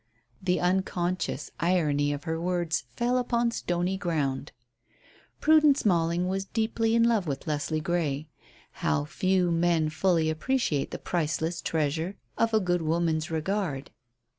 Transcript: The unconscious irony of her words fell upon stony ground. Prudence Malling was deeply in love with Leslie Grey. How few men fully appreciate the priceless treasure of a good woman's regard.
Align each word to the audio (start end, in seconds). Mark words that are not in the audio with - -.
The 0.41 0.59
unconscious 0.59 1.51
irony 1.59 2.11
of 2.11 2.23
her 2.23 2.41
words 2.41 2.85
fell 2.95 3.19
upon 3.19 3.51
stony 3.51 3.97
ground. 3.97 4.51
Prudence 5.39 5.85
Malling 5.85 6.27
was 6.27 6.43
deeply 6.45 6.95
in 6.95 7.03
love 7.03 7.27
with 7.27 7.45
Leslie 7.45 7.79
Grey. 7.81 8.27
How 8.81 9.05
few 9.05 9.51
men 9.51 9.89
fully 9.89 10.31
appreciate 10.31 10.89
the 10.89 10.97
priceless 10.97 11.61
treasure 11.61 12.15
of 12.35 12.51
a 12.51 12.59
good 12.59 12.81
woman's 12.81 13.29
regard. 13.29 13.91